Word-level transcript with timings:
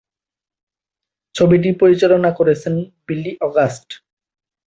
ছবিটি 1.35 1.69
পরিচালনা 1.81 2.29
করেছেন 2.39 2.73
বিলি 3.07 3.31
অগাস্ট। 3.41 3.87